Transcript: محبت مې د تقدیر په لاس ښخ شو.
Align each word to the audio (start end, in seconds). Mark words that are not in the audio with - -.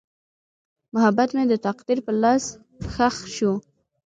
محبت 0.93 1.29
مې 1.35 1.43
د 1.47 1.53
تقدیر 1.67 1.99
په 2.05 2.11
لاس 2.21 2.43
ښخ 2.93 3.15
شو. 3.35 3.53